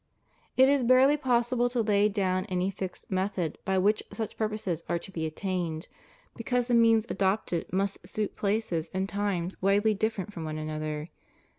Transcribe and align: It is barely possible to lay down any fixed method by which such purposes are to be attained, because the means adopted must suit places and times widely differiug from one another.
It 0.57 0.67
is 0.67 0.83
barely 0.83 1.15
possible 1.15 1.69
to 1.69 1.83
lay 1.83 2.09
down 2.09 2.45
any 2.45 2.71
fixed 2.71 3.11
method 3.11 3.59
by 3.65 3.77
which 3.77 4.01
such 4.11 4.35
purposes 4.35 4.83
are 4.89 4.97
to 4.97 5.11
be 5.11 5.27
attained, 5.27 5.87
because 6.35 6.69
the 6.69 6.73
means 6.73 7.05
adopted 7.07 7.71
must 7.71 8.07
suit 8.07 8.35
places 8.35 8.89
and 8.95 9.07
times 9.07 9.61
widely 9.61 9.93
differiug 9.95 10.33
from 10.33 10.43
one 10.43 10.57
another. 10.57 11.11